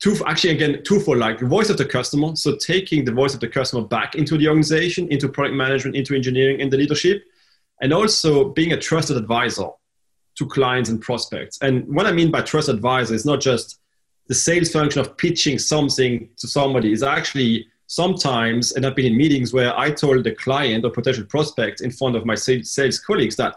two 0.00 0.16
actually 0.26 0.50
again 0.50 0.82
twofold 0.82 1.18
like 1.18 1.38
the 1.38 1.46
voice 1.46 1.70
of 1.70 1.76
the 1.76 1.84
customer 1.84 2.36
so 2.36 2.56
taking 2.56 3.04
the 3.04 3.12
voice 3.12 3.34
of 3.34 3.40
the 3.40 3.48
customer 3.48 3.82
back 3.82 4.14
into 4.14 4.36
the 4.36 4.46
organization 4.46 5.10
into 5.10 5.28
product 5.28 5.56
management 5.56 5.96
into 5.96 6.14
engineering 6.14 6.60
and 6.60 6.70
the 6.72 6.76
leadership 6.76 7.22
and 7.80 7.92
also 7.92 8.50
being 8.50 8.72
a 8.72 8.78
trusted 8.78 9.16
advisor 9.16 9.68
to 10.36 10.46
clients 10.46 10.90
and 10.90 11.00
prospects. 11.00 11.58
And 11.62 11.86
what 11.94 12.06
i 12.06 12.12
mean 12.12 12.30
by 12.30 12.42
trusted 12.42 12.76
advisor 12.76 13.14
is 13.14 13.24
not 13.24 13.40
just 13.40 13.80
the 14.28 14.34
sales 14.34 14.70
function 14.70 15.00
of 15.00 15.16
pitching 15.16 15.58
something 15.58 16.28
to 16.36 16.48
somebody. 16.48 16.92
Is 16.92 17.02
actually 17.02 17.66
sometimes 17.88 18.72
and 18.72 18.84
i've 18.84 18.96
been 18.96 19.06
in 19.06 19.16
meetings 19.16 19.52
where 19.52 19.78
i 19.78 19.88
told 19.88 20.24
the 20.24 20.32
client 20.32 20.84
or 20.84 20.90
potential 20.90 21.24
prospect 21.26 21.80
in 21.80 21.88
front 21.88 22.16
of 22.16 22.26
my 22.26 22.34
sales 22.34 22.98
colleagues 22.98 23.36
that 23.36 23.54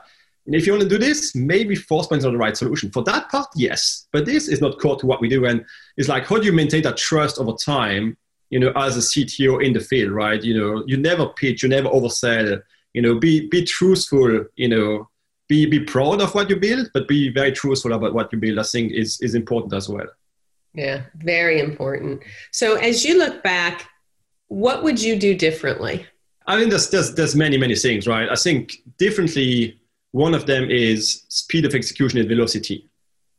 and 0.50 0.56
if 0.56 0.66
you 0.66 0.74
want 0.74 0.82
to 0.82 0.90
do 0.90 0.98
this, 0.98 1.36
maybe 1.36 1.76
Forcepoint 1.76 2.18
is 2.18 2.24
not 2.24 2.32
the 2.32 2.38
right 2.38 2.58
solution. 2.58 2.90
For 2.90 3.04
that 3.04 3.30
part, 3.30 3.46
yes. 3.56 4.08
But 4.12 4.26
this 4.26 4.48
is 4.48 4.62
not 4.62 4.80
core 4.80 4.98
to 4.98 5.06
what 5.06 5.22
we 5.22 5.30
do. 5.30 5.46
And 5.46 5.64
it's 5.96 6.10
like, 6.10 6.26
how 6.26 6.40
do 6.40 6.46
you 6.48 6.52
maintain 6.52 6.82
that 6.82 6.98
trust 6.98 7.38
over 7.38 7.52
time, 7.52 8.18
you 8.50 8.60
know, 8.60 8.72
as 8.76 8.98
a 8.98 9.00
CTO 9.00 9.64
in 9.64 9.74
the 9.74 9.80
field, 9.80 10.10
right? 10.10 10.44
You 10.44 10.60
know, 10.60 10.84
you 10.88 10.98
never 10.98 11.28
pitch, 11.28 11.62
you 11.62 11.70
never 11.70 11.88
oversell, 11.90 12.64
you 12.94 13.02
know, 13.04 13.20
be, 13.20 13.48
be 13.48 13.64
truthful, 13.64 14.44
you 14.56 14.68
know, 14.68 15.08
be, 15.48 15.68
be 15.68 15.82
proud 15.82 16.20
of 16.20 16.34
what 16.34 16.50
you 16.50 16.56
build, 16.56 16.90
but 16.96 17.08
be 17.08 17.30
very 17.30 17.52
truthful 17.52 17.94
about 17.94 18.16
what 18.16 18.34
you 18.34 18.40
build, 18.40 18.58
I 18.58 18.64
think 18.64 18.92
is, 18.92 19.22
is 19.22 19.36
important 19.36 19.72
as 19.74 19.88
well. 19.88 20.08
Yeah, 20.74 21.04
very 21.18 21.60
important. 21.60 22.24
So 22.52 22.74
as 22.74 23.06
you 23.06 23.20
look 23.20 23.44
back, 23.44 23.88
what 24.48 24.82
would 24.82 25.00
you 25.00 25.16
do 25.16 25.36
differently? 25.36 26.08
I 26.48 26.58
mean, 26.60 26.70
there's, 26.70 26.90
there's, 26.90 27.14
there's 27.14 27.36
many, 27.36 27.60
many 27.60 27.76
things, 27.76 28.08
right? 28.08 28.28
I 28.28 28.36
think 28.36 28.82
differently 28.98 29.79
one 30.12 30.34
of 30.34 30.46
them 30.46 30.70
is 30.70 31.24
speed 31.30 31.66
of 31.66 31.76
execution 31.76 32.20
and 32.20 32.28
velocity. 32.28 32.90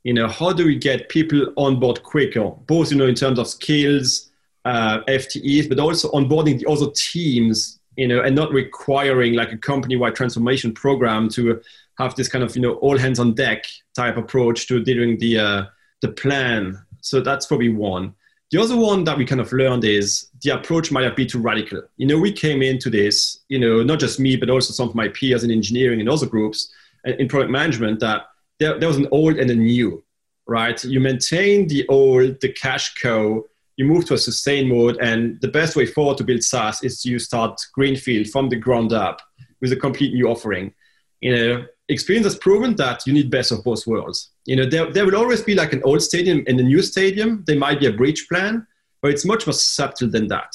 You 0.05 0.15
know, 0.15 0.29
how 0.29 0.53
do 0.53 0.65
we 0.65 0.77
get 0.77 1.09
people 1.09 1.53
on 1.57 1.79
board 1.79 2.03
quicker, 2.03 2.51
both 2.67 2.91
you 2.91 2.97
know 2.97 3.07
in 3.07 3.15
terms 3.15 3.39
of 3.39 3.49
skills, 3.49 4.31
uh, 4.65 5.01
FTEs, 5.09 5.69
but 5.69 5.79
also 5.79 6.11
onboarding 6.13 6.59
the 6.59 6.71
other 6.71 6.91
teams. 6.95 7.79
You 7.97 8.09
know, 8.09 8.23
and 8.23 8.35
not 8.35 8.51
requiring 8.53 9.35
like 9.35 9.53
a 9.53 9.59
company-wide 9.59 10.15
transformation 10.15 10.73
program 10.73 11.29
to 11.31 11.61
have 11.99 12.15
this 12.15 12.29
kind 12.29 12.43
of 12.43 12.57
you 12.57 12.63
know 12.63 12.75
all 12.75 12.97
hands 12.97 13.19
on 13.19 13.35
deck 13.35 13.65
type 13.95 14.17
approach 14.17 14.67
to 14.69 14.83
delivering 14.83 15.19
the 15.19 15.39
uh, 15.39 15.65
the 16.01 16.09
plan. 16.09 16.81
So 17.03 17.21
that's 17.21 17.47
probably 17.47 17.71
one. 17.71 18.15
The 18.51 18.61
other 18.61 18.77
one 18.77 19.05
that 19.05 19.17
we 19.17 19.25
kind 19.25 19.41
of 19.41 19.53
learned 19.53 19.85
is 19.85 20.29
the 20.43 20.51
approach 20.51 20.91
might 20.91 21.05
have 21.05 21.15
been 21.15 21.29
too 21.29 21.39
radical. 21.39 21.83
You 21.99 22.07
know, 22.09 22.19
we 22.19 22.33
came 22.33 22.63
into 22.63 22.91
this, 22.91 23.39
you 23.49 23.61
know, 23.61 23.85
not 23.85 24.01
just 24.01 24.19
me, 24.19 24.35
but 24.35 24.51
also 24.51 24.73
some 24.73 24.89
of 24.89 24.95
my 24.97 25.07
peers 25.09 25.45
in 25.45 25.53
engineering 25.53 26.01
and 26.01 26.09
other 26.09 26.27
groups 26.27 26.73
in 27.05 27.29
product 27.29 27.53
management 27.53 28.01
that 28.01 28.27
there, 28.59 28.77
there 28.79 28.89
was 28.89 28.97
an 28.97 29.07
old 29.13 29.37
and 29.37 29.51
a 29.51 29.55
new, 29.55 30.03
right? 30.49 30.83
You 30.85 30.99
maintain 30.99 31.69
the 31.69 31.87
old, 31.89 32.41
the 32.41 32.53
cash 32.53 32.95
cow, 32.95 33.45
you 33.77 33.85
move 33.85 34.05
to 34.07 34.15
a 34.15 34.19
sustain 34.19 34.69
mode, 34.69 34.99
and 35.01 35.41
the 35.41 35.49
best 35.49 35.77
way 35.77 35.87
forward 35.87 36.19
to 36.19 36.25
build 36.25 36.43
SaaS 36.43 36.83
is 36.83 37.07
you 37.07 37.21
start 37.21 37.61
greenfield 37.73 38.27
from 38.29 38.49
the 38.49 38.57
ground 38.57 38.93
up 38.93 39.23
with 39.61 39.73
a 39.73 39.77
complete 39.77 40.13
new 40.13 40.29
offering. 40.29 40.75
You 41.21 41.37
know, 41.37 41.67
experience 41.91 42.27
has 42.27 42.37
proven 42.37 42.77
that 42.77 43.07
you 43.07 43.13
need 43.13 43.31
best 43.31 43.53
of 43.53 43.65
both 43.65 43.87
worlds. 43.87 44.31
You 44.45 44.57
know, 44.57 44.67
there, 44.67 44.91
there 44.91 45.05
will 45.05 45.17
always 45.17 45.43
be 45.43 45.55
like 45.55 45.73
an 45.73 45.83
old 45.85 46.03
stadium 46.03 46.45
and 46.47 46.59
a 46.61 46.63
new 46.63 46.83
stadium. 46.83 47.45
There 47.47 47.59
might 47.59 47.81
be 47.81 47.87
a 47.87 47.93
bridge 47.93 48.29
plan, 48.29 48.67
but 49.03 49.11
it's 49.11 49.25
much 49.25 49.47
more 49.47 49.55
subtle 49.55 50.09
than 50.09 50.29
that, 50.29 50.55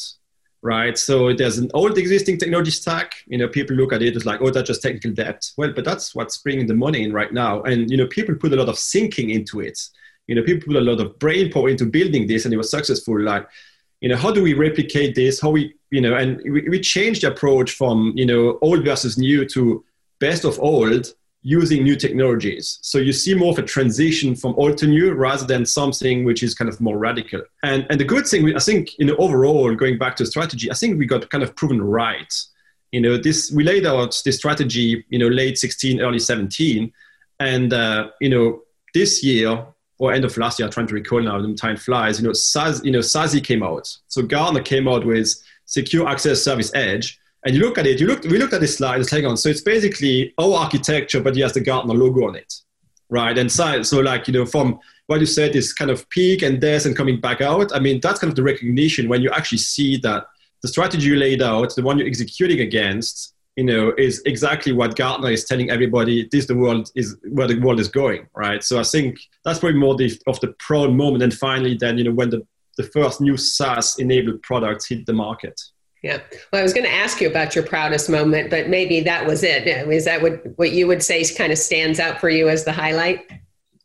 right? 0.62 0.98
So 0.98 1.34
there's 1.34 1.58
an 1.58 1.70
old 1.74 1.98
existing 1.98 2.38
technology 2.38 2.72
stack. 2.72 3.16
You 3.28 3.38
know, 3.38 3.48
people 3.48 3.76
look 3.76 3.94
at 3.94 4.02
it 4.02 4.16
as 4.16 4.26
like, 4.26 4.42
oh, 4.42 4.50
that's 4.50 4.68
just 4.68 4.82
technical 4.82 5.12
debt. 5.12 5.46
Well, 5.58 5.74
but 5.76 5.86
that's 5.86 6.16
what's 6.16 6.38
bringing 6.38 6.68
the 6.68 6.74
money 6.74 7.04
in 7.04 7.12
right 7.12 7.34
now. 7.34 7.62
And, 7.64 7.90
you 7.92 7.98
know, 7.98 8.08
people 8.08 8.36
put 8.36 8.54
a 8.54 8.56
lot 8.56 8.70
of 8.70 8.80
thinking 8.80 9.30
into 9.30 9.60
it. 9.60 9.80
You 10.28 10.36
know, 10.36 10.44
people 10.44 10.68
put 10.68 10.78
a 10.78 10.82
lot 10.82 11.00
of 11.00 11.20
brain 11.20 11.52
power 11.52 11.70
into 11.70 11.86
building 11.86 12.28
this 12.28 12.46
and 12.46 12.54
it 12.54 12.58
was 12.58 12.72
successful. 12.72 13.22
Like, 13.22 13.48
you 14.02 14.10
know, 14.10 14.18
how 14.18 14.32
do 14.32 14.42
we 14.42 14.54
replicate 14.54 15.16
this? 15.16 15.40
How 15.40 15.50
we, 15.50 15.74
you 15.92 16.02
know, 16.02 16.16
and 16.16 16.42
we, 16.44 16.68
we 16.70 16.80
changed 16.80 17.24
the 17.24 17.32
approach 17.32 17.72
from, 17.72 18.14
you 18.16 18.26
know, 18.26 18.58
old 18.62 18.84
versus 18.84 19.18
new 19.18 19.46
to 19.50 19.84
best 20.20 20.46
of 20.46 20.60
old 20.60 21.14
using 21.48 21.84
new 21.84 21.96
technologies. 21.96 22.80
So 22.82 22.98
you 22.98 23.14
see 23.14 23.36
more 23.36 23.52
of 23.52 23.60
a 23.60 23.62
transition 23.62 24.36
from 24.36 24.56
old 24.58 24.80
to 24.80 24.88
new 24.88 25.14
rather 25.14 25.46
than 25.46 25.64
something 25.64 26.26
which 26.26 26.42
is 26.42 26.56
kind 26.56 26.68
of 26.68 26.82
more 26.82 26.98
radical. 26.98 27.44
And, 27.62 27.86
and 27.92 28.00
the 28.00 28.04
good 28.04 28.26
thing, 28.26 28.56
I 28.56 28.60
think, 28.60 28.98
you 28.98 29.06
know, 29.06 29.16
overall, 29.18 29.76
going 29.76 30.00
back 30.00 30.16
to 30.16 30.26
strategy, 30.26 30.72
I 30.72 30.74
think 30.74 30.98
we 30.98 31.06
got 31.06 31.30
kind 31.30 31.44
of 31.44 31.56
proven 31.56 31.84
right. 31.84 32.34
You 32.92 33.00
know, 33.00 33.18
this 33.18 33.52
we 33.52 33.64
laid 33.64 33.86
out 33.86 34.20
this 34.26 34.38
strategy, 34.38 35.06
you 35.10 35.20
know, 35.20 35.28
late 35.28 35.60
16, 35.60 36.02
early 36.02 36.18
17, 36.18 36.92
And 37.40 37.72
uh, 37.72 38.10
you 38.20 38.30
know, 38.30 38.64
this 38.96 39.24
year 39.24 39.68
or 40.00 40.14
end 40.14 40.26
of 40.26 40.36
last 40.38 40.58
year, 40.58 40.66
I'm 40.66 40.72
trying 40.72 40.88
to 40.88 40.96
recall 40.96 41.22
now, 41.22 41.46
time 41.54 41.78
flies. 41.78 42.20
You 42.20 42.26
know, 42.28 42.34
SAS, 42.34 42.84
you 42.84 42.92
know, 42.92 43.00
SASE 43.00 43.44
came 43.44 43.62
out. 43.62 43.88
So 44.08 44.24
Gartner 44.24 44.64
came 44.64 44.88
out 44.88 45.06
with 45.06 45.32
Secure 45.66 46.08
Access 46.08 46.42
Service 46.42 46.72
Edge. 46.74 47.20
And 47.46 47.56
you 47.56 47.62
look 47.62 47.78
at 47.78 47.86
it, 47.86 48.00
you 48.00 48.08
look, 48.08 48.24
we 48.24 48.40
looked 48.40 48.54
at 48.54 48.62
this 48.62 48.78
slide, 48.78 49.00
it's 49.00 49.12
hang 49.12 49.26
on. 49.26 49.38
So 49.38 49.50
it's 49.50 49.62
basically 49.62 50.34
our 50.40 50.56
architecture, 50.56 51.22
but 51.22 51.38
it 51.38 51.42
has 51.44 51.54
the 51.54 51.62
Gartner 51.62 51.94
logo 51.94 52.28
on 52.28 52.36
it, 52.36 52.52
right? 53.10 53.38
And 53.38 53.52
so, 53.52 53.84
so 53.84 54.00
like, 54.00 54.28
you 54.28 54.34
know, 54.34 54.46
from 54.46 54.80
what 55.08 55.20
you 55.20 55.28
said 55.28 55.56
is 55.56 55.72
kind 55.72 55.92
of 55.92 56.10
peak 56.10 56.42
and 56.42 56.60
death 56.60 56.86
and 56.86 56.98
coming 56.98 57.22
back 57.22 57.42
out. 57.42 57.74
I 57.76 57.80
mean, 57.80 58.00
that's 58.02 58.20
kind 58.20 58.32
of 58.32 58.36
the 58.36 58.44
recognition 58.44 59.08
when 59.08 59.22
you 59.22 59.30
actually 59.30 59.60
see 59.60 59.98
that 59.98 60.26
the 60.62 60.68
strategy 60.68 61.06
you 61.06 61.16
laid 61.16 61.44
out, 61.44 61.76
the 61.76 61.84
one 61.84 62.00
you're 62.00 62.08
executing 62.08 62.62
against, 62.62 63.36
you 63.56 63.64
know, 63.64 63.94
is 63.98 64.22
exactly 64.26 64.74
what 64.74 64.96
Gartner 64.96 65.30
is 65.30 65.46
telling 65.46 65.70
everybody. 65.70 66.28
This 66.32 66.48
the 66.48 66.56
world 66.56 66.92
is 66.96 67.16
where 67.30 67.48
the 67.48 67.60
world 67.60 67.80
is 67.80 67.88
going, 67.88 68.28
right? 68.36 68.64
So 68.64 68.80
I 68.80 68.84
think 68.84 69.20
that's 69.44 69.60
probably 69.60 69.80
more 69.80 69.96
the, 69.96 70.20
of 70.26 70.40
the 70.40 70.56
proud 70.60 70.92
moment. 70.94 71.24
And 71.24 71.34
finally, 71.34 71.76
then 71.76 72.00
you 72.00 72.06
know, 72.06 72.12
when 72.12 72.32
the 72.32 72.46
the 72.78 72.84
first 72.84 73.22
new 73.22 73.38
SaaS 73.38 74.00
enabled 74.00 74.42
products 74.42 74.90
hit 74.90 75.06
the 75.06 75.14
market. 75.14 75.62
Yeah. 76.06 76.20
Well, 76.54 76.60
I 76.60 76.64
was 76.64 76.72
going 76.72 76.86
to 76.86 76.94
ask 76.94 77.20
you 77.20 77.28
about 77.28 77.56
your 77.56 77.64
proudest 77.64 78.12
moment, 78.12 78.52
but 78.52 78.70
maybe 78.70 79.00
that 79.00 79.26
was 79.26 79.42
it. 79.42 79.66
Is 79.66 80.06
that 80.06 80.22
what, 80.22 80.40
what 80.56 80.72
you 80.72 80.86
would 80.86 81.02
say 81.02 81.26
kind 81.34 81.52
of 81.52 81.58
stands 81.58 82.00
out 82.00 82.20
for 82.20 82.30
you 82.30 82.48
as 82.48 82.64
the 82.64 82.72
highlight? 82.72 83.28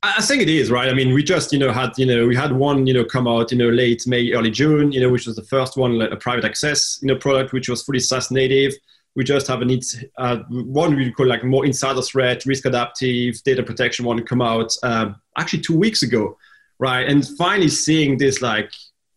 I 0.02 0.20
think 0.20 0.42
it 0.42 0.50
is 0.50 0.70
right. 0.70 0.90
I 0.90 0.92
mean, 0.92 1.14
we 1.14 1.22
just 1.22 1.50
you 1.50 1.58
know 1.58 1.72
had 1.72 1.92
you 1.96 2.04
know 2.04 2.26
we 2.26 2.36
had 2.36 2.52
one 2.52 2.86
you 2.86 2.92
know 2.92 3.06
come 3.06 3.26
out 3.26 3.50
you 3.50 3.56
know 3.56 3.70
late 3.70 4.06
May, 4.06 4.32
early 4.32 4.50
June, 4.50 4.92
you 4.92 5.00
know, 5.00 5.08
which 5.08 5.26
was 5.26 5.36
the 5.36 5.44
first 5.44 5.78
one, 5.78 5.98
a 6.02 6.16
private 6.16 6.44
access 6.44 6.98
you 7.00 7.08
know 7.08 7.16
product, 7.16 7.54
which 7.54 7.70
was 7.70 7.82
fully 7.82 8.00
SaaS 8.00 8.30
native. 8.30 8.74
We 9.16 9.24
just 9.24 9.46
have 9.46 9.62
a 9.62 9.64
need 9.64 9.82
uh, 10.18 10.40
one 10.50 10.96
we 10.96 11.10
call 11.12 11.26
like 11.26 11.42
more 11.42 11.64
insider 11.64 12.02
threat, 12.02 12.44
risk 12.44 12.66
adaptive, 12.66 13.42
data 13.44 13.62
protection 13.62 14.04
one 14.04 14.22
come 14.24 14.42
out 14.42 14.72
uh, 14.82 15.12
actually 15.38 15.60
two 15.60 15.76
weeks 15.76 16.02
ago, 16.02 16.36
right? 16.78 17.08
And 17.08 17.26
finally 17.38 17.68
seeing 17.68 18.18
this 18.18 18.42
like 18.42 18.70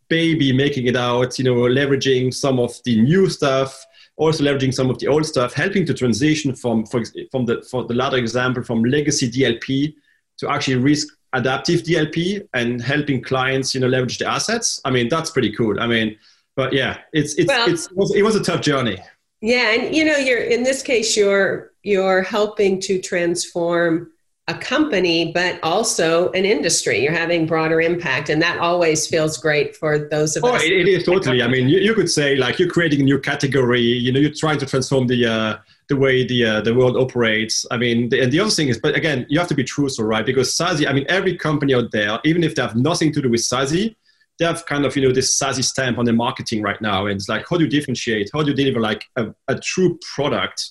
baby 0.10 0.53
making 0.53 0.88
it 0.88 0.95
out, 0.95 1.38
you 1.38 1.45
know, 1.45 1.55
leveraging 1.55 2.33
some 2.33 2.60
of 2.60 2.79
the 2.86 3.01
new 3.01 3.29
stuff, 3.29 3.86
also 4.17 4.43
leveraging 4.43 4.74
some 4.74 4.89
of 4.89 5.00
the 5.00 5.07
old 5.07 5.25
stuff, 5.25 5.53
helping 5.53 5.86
to 5.86 5.93
transition 5.93 6.55
from 6.55 6.86
for, 6.86 7.03
from 7.31 7.45
the 7.45 7.62
for 7.69 7.86
the 7.86 7.93
latter 7.93 8.17
example 8.17 8.63
from 8.63 8.83
legacy 8.83 9.29
DLP 9.29 9.93
to 10.38 10.50
actually 10.50 10.77
risk 10.77 11.07
adaptive 11.33 11.81
DLP 11.81 12.48
and 12.53 12.81
helping 12.81 13.22
clients, 13.22 13.74
you 13.74 13.81
know, 13.81 13.88
leverage 13.88 14.19
the 14.19 14.27
assets. 14.27 14.79
I 14.86 14.91
mean, 14.91 15.10
that's 15.10 15.31
pretty 15.31 15.51
cool. 15.51 15.79
I 15.79 15.88
mean, 15.88 16.17
but 16.55 16.74
yeah, 16.74 17.00
it's 17.12 17.36
it's, 17.36 17.48
well, 17.48 17.69
it's 17.69 17.88
it, 17.88 17.95
was, 17.98 18.15
it 18.15 18.22
was 18.22 18.36
a 18.36 18.43
tough 18.43 18.62
journey. 18.62 18.98
Yeah, 19.41 19.72
and 19.72 19.95
you 19.95 20.05
know, 20.05 20.15
you're 20.15 20.43
in 20.43 20.63
this 20.63 20.81
case, 20.81 21.17
you're 21.17 21.74
you're 21.83 22.22
helping 22.22 22.79
to 22.81 23.01
transform 23.01 24.12
a 24.50 24.54
company, 24.54 25.32
but 25.32 25.58
also 25.64 26.30
an 26.32 26.44
industry. 26.44 27.02
You're 27.02 27.14
having 27.14 27.46
broader 27.46 27.80
impact, 27.80 28.30
and 28.30 28.42
that 28.42 28.58
always 28.60 29.08
feels 29.08 29.38
great 29.38 29.76
for 29.76 29.98
those 29.98 30.36
of 30.36 30.44
oh, 30.44 30.50
us. 30.50 30.62
Oh, 30.62 30.66
it, 30.66 30.88
is 30.88 31.06
totally. 31.06 31.42
I 31.42 31.48
mean, 31.48 31.70
you, 31.70 31.80
you, 31.80 31.94
could 31.94 32.12
say 32.12 32.36
like 32.36 32.60
you're 32.60 32.70
creating 32.70 33.00
a 33.02 33.04
new 33.04 33.20
category. 33.20 33.82
You 33.82 34.12
know, 34.12 34.20
you're 34.20 34.34
trying 34.34 34.58
to 34.60 34.66
transform 34.66 35.08
the 35.08 35.26
uh, 35.26 35.58
the 35.88 35.96
way 35.96 36.28
the 36.28 36.46
uh, 36.46 36.62
the 36.62 36.76
world 36.76 36.98
operates. 36.98 37.66
I 37.72 37.78
mean, 37.78 38.10
the, 38.10 38.22
and 38.22 38.34
the 38.34 38.42
other 38.42 38.52
thing 38.52 38.68
is, 38.68 38.78
but 38.78 38.98
again, 38.98 39.26
you 39.30 39.40
have 39.40 39.48
to 39.48 39.56
be 39.56 39.64
truthful, 39.64 40.04
right? 40.04 40.26
Because 40.26 40.58
SASE, 40.58 40.90
I 40.90 40.92
mean, 40.92 41.06
every 41.08 41.38
company 41.38 41.74
out 41.74 41.92
there, 41.92 42.20
even 42.26 42.44
if 42.44 42.56
they 42.56 42.62
have 42.62 42.76
nothing 42.76 43.14
to 43.14 43.22
do 43.22 43.30
with 43.30 43.42
SASE, 43.42 43.96
they 44.40 44.46
have 44.46 44.66
kind 44.66 44.86
of 44.86 44.94
you 44.98 45.04
know 45.04 45.14
this 45.14 45.40
SASE 45.40 45.64
stamp 45.64 45.98
on 45.98 46.04
their 46.04 46.14
marketing 46.14 46.62
right 46.62 46.82
now, 46.82 47.06
and 47.06 47.16
it's 47.16 47.30
like, 47.30 47.46
how 47.50 47.56
do 47.56 47.64
you 47.64 47.70
differentiate? 47.70 48.30
How 48.34 48.44
do 48.44 48.50
you 48.50 48.58
deliver 48.58 48.82
like 48.82 49.06
a, 49.16 49.34
a 49.48 49.58
true 49.58 49.98
product 50.14 50.70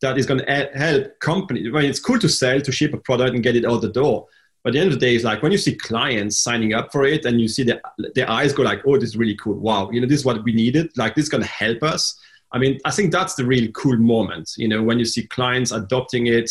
that 0.00 0.18
is 0.18 0.26
going 0.26 0.40
to 0.40 0.70
help 0.74 1.18
companies? 1.20 1.66
I 1.68 1.80
mean, 1.80 1.90
it's 1.90 2.00
cool 2.00 2.18
to 2.18 2.28
sell, 2.28 2.60
to 2.60 2.72
ship 2.72 2.94
a 2.94 2.98
product 2.98 3.34
and 3.34 3.42
get 3.42 3.56
it 3.56 3.64
out 3.64 3.82
the 3.82 3.88
door. 3.88 4.26
But 4.62 4.70
at 4.70 4.72
the 4.72 4.80
end 4.80 4.92
of 4.92 5.00
the 5.00 5.06
day, 5.06 5.14
it's 5.14 5.24
like 5.24 5.42
when 5.42 5.52
you 5.52 5.58
see 5.58 5.76
clients 5.76 6.40
signing 6.40 6.74
up 6.74 6.90
for 6.92 7.04
it 7.04 7.24
and 7.24 7.40
you 7.40 7.48
see 7.48 7.62
their, 7.62 7.80
their 8.14 8.28
eyes 8.28 8.52
go 8.52 8.62
like, 8.62 8.82
oh, 8.86 8.96
this 8.96 9.10
is 9.10 9.16
really 9.16 9.36
cool. 9.36 9.54
Wow, 9.54 9.90
you 9.90 10.00
know, 10.00 10.06
this 10.06 10.20
is 10.20 10.24
what 10.24 10.42
we 10.44 10.52
needed. 10.52 10.90
Like, 10.96 11.14
this 11.14 11.24
is 11.24 11.28
going 11.28 11.42
to 11.42 11.48
help 11.48 11.82
us 11.82 12.18
I 12.52 12.58
mean, 12.58 12.78
I 12.84 12.90
think 12.90 13.12
that's 13.12 13.34
the 13.34 13.44
really 13.44 13.70
cool 13.72 13.96
moment, 13.96 14.52
you 14.56 14.68
know, 14.68 14.82
when 14.82 14.98
you 14.98 15.04
see 15.04 15.26
clients 15.26 15.70
adopting 15.70 16.28
it 16.28 16.50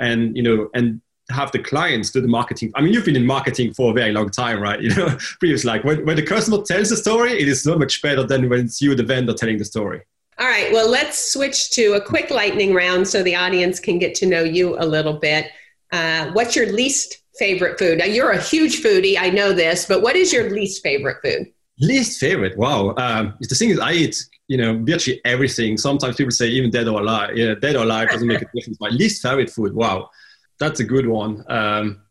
and, 0.00 0.36
you 0.36 0.42
know, 0.42 0.68
and 0.74 1.00
have 1.30 1.52
the 1.52 1.58
clients 1.58 2.10
do 2.10 2.20
the 2.20 2.28
marketing. 2.28 2.72
I 2.74 2.80
mean, 2.80 2.92
you've 2.92 3.04
been 3.04 3.16
in 3.16 3.26
marketing 3.26 3.74
for 3.74 3.90
a 3.90 3.94
very 3.94 4.12
long 4.12 4.30
time, 4.30 4.60
right? 4.60 4.80
You 4.82 4.94
know, 4.94 5.18
previous 5.38 5.64
like 5.64 5.84
when, 5.84 6.04
when 6.04 6.16
the 6.16 6.22
customer 6.22 6.62
tells 6.62 6.90
the 6.90 6.96
story, 6.96 7.32
it 7.32 7.48
is 7.48 7.62
so 7.62 7.76
much 7.78 8.00
better 8.02 8.24
than 8.24 8.48
when 8.48 8.60
it's 8.60 8.80
you, 8.80 8.94
the 8.94 9.02
vendor, 9.02 9.34
telling 9.34 9.58
the 9.58 9.64
story. 9.64 10.02
All 10.38 10.46
right. 10.46 10.72
Well, 10.72 10.88
let's 10.88 11.32
switch 11.32 11.70
to 11.72 11.92
a 11.94 12.00
quick 12.00 12.30
lightning 12.30 12.74
round 12.74 13.06
so 13.06 13.22
the 13.22 13.36
audience 13.36 13.78
can 13.78 13.98
get 13.98 14.14
to 14.16 14.26
know 14.26 14.42
you 14.42 14.76
a 14.78 14.86
little 14.86 15.14
bit. 15.18 15.50
Uh, 15.92 16.30
what's 16.32 16.56
your 16.56 16.72
least 16.72 17.18
favorite 17.38 17.78
food? 17.78 17.98
Now, 17.98 18.06
you're 18.06 18.32
a 18.32 18.40
huge 18.40 18.82
foodie. 18.82 19.16
I 19.18 19.30
know 19.30 19.52
this, 19.52 19.86
but 19.86 20.02
what 20.02 20.16
is 20.16 20.32
your 20.32 20.50
least 20.50 20.82
favorite 20.82 21.18
food? 21.22 21.52
Least 21.80 22.18
favorite? 22.18 22.56
Wow. 22.56 22.94
Um, 22.96 23.34
the 23.40 23.54
thing 23.54 23.70
is, 23.70 23.78
I 23.78 23.92
eat 23.92 24.16
you 24.48 24.58
know, 24.58 24.78
virtually 24.82 25.20
everything. 25.24 25.76
Sometimes 25.76 26.16
people 26.16 26.30
say 26.30 26.48
even 26.48 26.70
dead 26.70 26.88
or 26.88 27.00
alive. 27.00 27.36
Yeah, 27.36 27.54
dead 27.54 27.76
or 27.76 27.84
alive 27.84 28.10
doesn't 28.10 28.28
make 28.28 28.42
a 28.42 28.46
difference. 28.54 28.78
My 28.80 28.90
least 28.90 29.22
favorite 29.22 29.50
food. 29.50 29.74
Wow, 29.74 30.10
that's 30.58 30.80
a 30.80 30.84
good 30.84 31.06
one. 31.06 31.44
Um, 31.48 32.02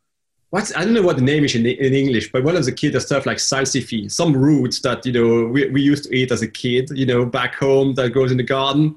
what's 0.53 0.75
I 0.75 0.83
don't 0.83 0.93
know 0.93 1.01
what 1.01 1.15
the 1.15 1.23
name 1.23 1.43
is 1.43 1.55
in, 1.55 1.65
in 1.65 1.95
English, 1.95 2.31
but 2.31 2.43
when 2.43 2.53
I 2.55 2.59
was 2.59 2.67
a 2.67 2.71
kid, 2.71 2.93
there's 2.93 3.07
stuff 3.07 3.25
like 3.25 3.37
salsify, 3.37 4.09
some 4.11 4.37
roots 4.37 4.79
that 4.81 5.03
you 5.03 5.11
know 5.11 5.47
we, 5.47 5.67
we 5.71 5.81
used 5.81 6.03
to 6.03 6.15
eat 6.15 6.31
as 6.31 6.43
a 6.43 6.47
kid. 6.47 6.91
You 6.93 7.07
know, 7.07 7.25
back 7.25 7.55
home 7.55 7.95
that 7.95 8.11
grows 8.11 8.31
in 8.31 8.37
the 8.37 8.43
garden. 8.43 8.95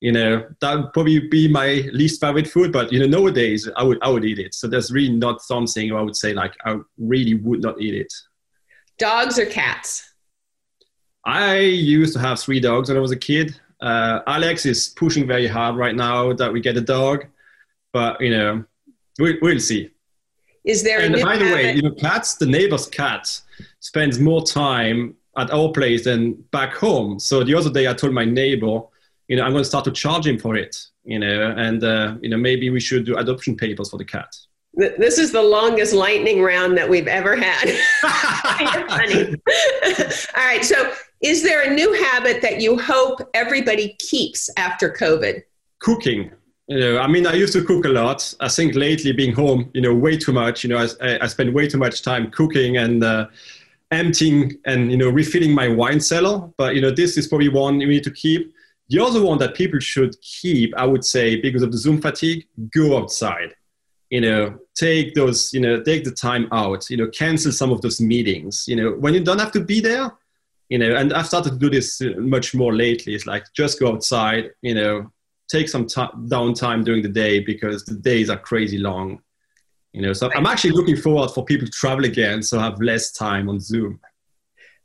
You 0.00 0.12
know, 0.12 0.46
that 0.60 0.74
would 0.76 0.92
probably 0.92 1.20
be 1.20 1.48
my 1.48 1.88
least 1.92 2.20
favorite 2.20 2.48
food. 2.48 2.70
But 2.70 2.92
you 2.92 2.98
know, 3.00 3.06
nowadays 3.06 3.66
I 3.78 3.82
would 3.82 3.98
I 4.02 4.10
would 4.10 4.26
eat 4.26 4.38
it. 4.38 4.52
So 4.52 4.68
there's 4.68 4.92
really 4.92 5.16
not 5.16 5.40
something 5.40 5.90
I 5.90 6.02
would 6.02 6.16
say 6.16 6.34
like 6.34 6.54
I 6.66 6.76
really 6.98 7.34
would 7.34 7.62
not 7.62 7.80
eat 7.80 7.94
it. 7.94 8.12
Dogs 8.98 9.38
or 9.38 9.46
cats? 9.46 10.12
I 11.24 11.60
used 11.60 12.12
to 12.12 12.18
have 12.18 12.40
three 12.40 12.60
dogs 12.60 12.90
when 12.90 12.98
I 12.98 13.00
was 13.00 13.10
a 13.10 13.16
kid. 13.16 13.58
Uh, 13.80 14.20
Alex 14.26 14.66
is 14.66 14.88
pushing 14.88 15.26
very 15.26 15.46
hard 15.46 15.76
right 15.76 15.96
now 15.96 16.34
that 16.34 16.52
we 16.52 16.60
get 16.60 16.76
a 16.76 16.82
dog, 16.82 17.24
but 17.94 18.20
you 18.20 18.30
know, 18.30 18.64
we, 19.18 19.38
will 19.40 19.60
see. 19.60 19.90
Is 20.64 20.82
there? 20.82 21.00
And 21.00 21.20
by 21.22 21.36
the 21.36 21.44
way, 21.44 21.72
you 21.74 21.82
know, 21.82 21.92
cats. 21.92 22.34
The 22.34 22.46
neighbor's 22.46 22.86
cat 22.86 23.40
spends 23.80 24.18
more 24.18 24.44
time 24.44 25.16
at 25.36 25.50
our 25.50 25.70
place 25.72 26.04
than 26.04 26.34
back 26.50 26.74
home. 26.74 27.18
So 27.18 27.42
the 27.44 27.54
other 27.54 27.70
day, 27.70 27.88
I 27.88 27.94
told 27.94 28.12
my 28.12 28.24
neighbor, 28.24 28.80
you 29.28 29.36
know, 29.36 29.42
I'm 29.44 29.52
going 29.52 29.62
to 29.62 29.68
start 29.68 29.84
to 29.84 29.92
charge 29.92 30.26
him 30.26 30.38
for 30.38 30.56
it. 30.56 30.76
You 31.04 31.18
know, 31.18 31.54
and 31.56 31.82
uh, 31.82 32.16
you 32.20 32.28
know, 32.28 32.36
maybe 32.36 32.68
we 32.70 32.80
should 32.80 33.06
do 33.06 33.16
adoption 33.16 33.56
papers 33.56 33.90
for 33.90 33.96
the 33.96 34.04
cat. 34.04 34.36
This 34.74 35.18
is 35.18 35.32
the 35.32 35.42
longest 35.42 35.92
lightning 35.92 36.42
round 36.42 36.76
that 36.78 36.88
we've 36.88 37.08
ever 37.08 37.34
had. 37.34 37.70
funny. 38.88 39.24
All 40.36 40.44
right. 40.44 40.64
So, 40.64 40.92
is 41.22 41.42
there 41.42 41.62
a 41.62 41.74
new 41.74 41.92
habit 42.04 42.40
that 42.42 42.60
you 42.60 42.78
hope 42.78 43.20
everybody 43.34 43.96
keeps 43.98 44.48
after 44.56 44.90
COVID? 44.90 45.42
Cooking. 45.80 46.30
You 46.70 46.78
know, 46.78 46.98
I 46.98 47.08
mean, 47.08 47.26
I 47.26 47.34
used 47.34 47.52
to 47.54 47.64
cook 47.64 47.84
a 47.84 47.88
lot. 47.88 48.32
I 48.38 48.48
think 48.48 48.76
lately, 48.76 49.10
being 49.10 49.32
home, 49.32 49.68
you 49.74 49.80
know, 49.80 49.92
way 49.92 50.16
too 50.16 50.32
much. 50.32 50.62
You 50.62 50.70
know, 50.70 50.86
I, 51.00 51.18
I 51.20 51.26
spend 51.26 51.52
way 51.52 51.66
too 51.66 51.78
much 51.78 52.02
time 52.02 52.30
cooking 52.30 52.76
and 52.76 53.02
uh, 53.02 53.26
emptying 53.90 54.56
and 54.66 54.88
you 54.88 54.96
know 54.96 55.10
refilling 55.10 55.52
my 55.52 55.66
wine 55.66 55.98
cellar. 55.98 56.48
But 56.56 56.76
you 56.76 56.80
know, 56.80 56.92
this 56.92 57.18
is 57.18 57.26
probably 57.26 57.48
one 57.48 57.80
you 57.80 57.88
need 57.88 58.04
to 58.04 58.12
keep. 58.12 58.54
The 58.88 59.02
other 59.02 59.20
one 59.20 59.38
that 59.38 59.56
people 59.56 59.80
should 59.80 60.14
keep, 60.20 60.72
I 60.76 60.86
would 60.86 61.04
say, 61.04 61.40
because 61.40 61.62
of 61.62 61.72
the 61.72 61.78
Zoom 61.78 62.00
fatigue, 62.00 62.46
go 62.72 62.96
outside 62.96 63.54
you 64.10 64.20
know 64.20 64.58
take 64.74 65.14
those 65.14 65.52
you 65.54 65.60
know 65.60 65.80
take 65.80 66.02
the 66.04 66.10
time 66.10 66.48
out 66.52 66.90
you 66.90 66.96
know 66.96 67.06
cancel 67.10 67.52
some 67.52 67.70
of 67.70 67.80
those 67.80 68.00
meetings 68.00 68.64
you 68.66 68.74
know 68.74 68.90
when 68.98 69.14
you 69.14 69.22
don't 69.22 69.38
have 69.38 69.52
to 69.52 69.60
be 69.60 69.80
there 69.80 70.10
you 70.68 70.78
know 70.78 70.96
and 70.96 71.12
i've 71.12 71.26
started 71.26 71.50
to 71.50 71.58
do 71.58 71.70
this 71.70 72.02
uh, 72.02 72.10
much 72.18 72.54
more 72.54 72.74
lately 72.74 73.14
it's 73.14 73.26
like 73.26 73.44
just 73.54 73.78
go 73.78 73.92
outside 73.92 74.50
you 74.62 74.74
know 74.74 75.10
take 75.50 75.68
some 75.68 75.86
t- 75.86 76.00
downtime 76.28 76.84
during 76.84 77.02
the 77.02 77.08
day 77.08 77.40
because 77.40 77.84
the 77.84 77.94
days 77.94 78.30
are 78.30 78.38
crazy 78.38 78.78
long 78.78 79.20
you 79.92 80.02
know 80.02 80.12
so 80.12 80.30
i'm 80.34 80.46
actually 80.46 80.70
looking 80.70 80.96
forward 80.96 81.30
for 81.30 81.44
people 81.44 81.66
to 81.66 81.72
travel 81.72 82.04
again 82.04 82.42
so 82.42 82.58
have 82.58 82.80
less 82.80 83.12
time 83.12 83.48
on 83.48 83.58
zoom 83.58 83.98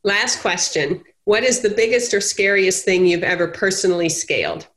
last 0.03 0.41
question 0.41 1.03
what 1.25 1.43
is 1.43 1.61
the 1.61 1.69
biggest 1.69 2.13
or 2.13 2.21
scariest 2.21 2.85
thing 2.85 3.05
you've 3.05 3.23
ever 3.23 3.47
personally 3.47 4.09
scaled 4.09 4.67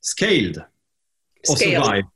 scaled 0.00 0.58
or 1.48 1.56
scaled. 1.56 1.84
survived 1.84 2.06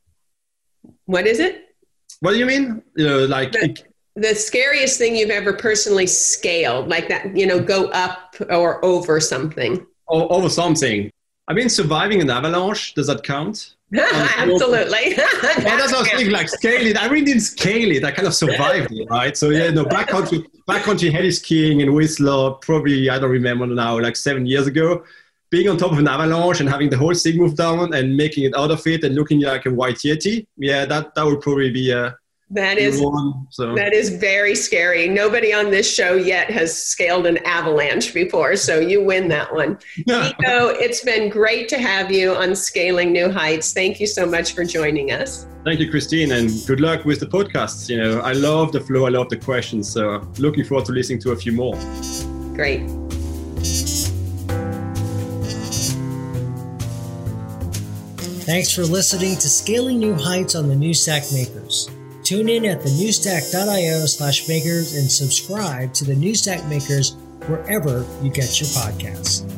what 1.09 1.26
is 1.26 1.40
it? 1.40 1.75
What 2.21 2.33
do 2.33 2.38
you 2.38 2.45
mean? 2.45 2.83
You 2.97 3.07
know, 3.07 3.25
like 3.25 3.52
the, 3.52 3.75
the 4.14 4.35
scariest 4.35 4.99
thing 4.99 5.16
you've 5.16 5.30
ever 5.30 5.54
personally 5.54 6.07
scaled, 6.07 6.88
like 6.88 7.09
that, 7.09 7.35
you 7.35 7.47
know, 7.47 7.59
go 7.59 7.87
up 7.88 8.37
or 8.50 8.85
over 8.85 9.18
something. 9.18 9.87
Over 10.09 10.50
something. 10.50 11.11
I 11.48 11.54
mean, 11.54 11.68
surviving 11.68 12.20
an 12.20 12.30
avalanche. 12.30 12.94
Does 12.94 13.06
that 13.08 13.22
count? 13.22 13.74
Um, 13.90 14.04
Absolutely. 14.04 15.14
well, 15.16 15.26
that's 15.46 15.64
what 15.64 15.94
I 15.94 16.00
was 16.00 16.10
thinking. 16.10 16.30
Like 16.30 16.50
scale 16.50 16.86
it. 16.86 17.00
I 17.00 17.06
really 17.06 17.24
didn't 17.24 17.40
scale 17.40 17.90
it. 17.90 18.04
I 18.04 18.10
kind 18.10 18.28
of 18.28 18.34
survived 18.34 18.92
it, 18.92 19.08
right? 19.08 19.34
So 19.34 19.48
yeah, 19.48 19.70
no 19.70 19.86
backcountry, 19.86 20.44
backcountry 20.68 21.10
heli 21.10 21.30
skiing 21.30 21.80
in 21.80 21.94
Whistler. 21.94 22.50
Probably 22.60 23.08
I 23.08 23.18
don't 23.18 23.30
remember 23.30 23.66
now, 23.66 23.98
like 23.98 24.16
seven 24.16 24.44
years 24.44 24.66
ago. 24.66 25.04
being 25.50 25.68
on 25.68 25.78
top 25.78 25.92
of 25.92 25.98
an 25.98 26.08
avalanche 26.08 26.60
and 26.60 26.68
having 26.68 26.90
the 26.90 26.98
whole 26.98 27.14
thing 27.14 27.38
move 27.38 27.56
down 27.56 27.94
and 27.94 28.16
making 28.16 28.44
it 28.44 28.54
out 28.56 28.70
of 28.70 28.86
it 28.86 29.04
and 29.04 29.14
looking 29.14 29.40
like 29.40 29.64
a 29.66 29.70
white 29.70 29.96
yeti, 29.96 30.46
yeah, 30.58 30.84
that 30.84 31.14
that 31.14 31.24
would 31.24 31.40
probably 31.40 31.70
be 31.70 31.90
a 31.90 32.14
that 32.50 32.78
is 32.78 33.00
one, 33.00 33.46
so. 33.50 33.74
that 33.74 33.92
is 33.92 34.08
very 34.08 34.54
scary. 34.54 35.06
Nobody 35.06 35.52
on 35.52 35.70
this 35.70 35.92
show 35.92 36.14
yet 36.14 36.50
has 36.50 36.82
scaled 36.82 37.26
an 37.26 37.38
avalanche 37.44 38.14
before, 38.14 38.56
so 38.56 38.80
you 38.80 39.04
win 39.04 39.28
that 39.28 39.52
one. 39.52 39.78
Nico, 40.06 40.68
it's 40.68 41.02
been 41.02 41.28
great 41.28 41.68
to 41.68 41.78
have 41.78 42.10
you 42.10 42.34
on 42.34 42.56
Scaling 42.56 43.12
New 43.12 43.30
Heights. 43.30 43.74
Thank 43.74 44.00
you 44.00 44.06
so 44.06 44.24
much 44.24 44.54
for 44.54 44.64
joining 44.64 45.12
us. 45.12 45.46
Thank 45.64 45.80
you, 45.80 45.90
Christine, 45.90 46.32
and 46.32 46.50
good 46.66 46.80
luck 46.80 47.04
with 47.04 47.20
the 47.20 47.26
podcasts. 47.26 47.90
You 47.90 48.00
know, 48.00 48.20
I 48.20 48.32
love 48.32 48.72
the 48.72 48.80
flow, 48.80 49.04
I 49.04 49.10
love 49.10 49.28
the 49.28 49.36
questions, 49.36 49.92
so 49.92 50.26
looking 50.38 50.64
forward 50.64 50.86
to 50.86 50.92
listening 50.92 51.18
to 51.20 51.32
a 51.32 51.36
few 51.36 51.52
more. 51.52 51.74
Great. 52.54 52.88
Thanks 58.48 58.74
for 58.74 58.84
listening 58.84 59.34
to 59.34 59.48
Scaling 59.50 59.98
New 59.98 60.14
Heights 60.14 60.54
on 60.54 60.68
the 60.68 60.74
New 60.74 60.94
Stack 60.94 61.24
Makers. 61.30 61.90
Tune 62.28 62.50
in 62.50 62.66
at 62.66 62.80
thenewstack.io 62.80 64.04
slash 64.04 64.49
makers 64.49 64.94
and 64.94 65.11
subscribe 65.11 65.94
to 65.94 66.04
the 66.04 66.14
New 66.14 66.35
Stack 66.35 66.62
Makers 66.66 67.16
wherever 67.47 68.04
you 68.23 68.28
get 68.28 68.61
your 68.61 68.68
podcasts. 68.68 69.57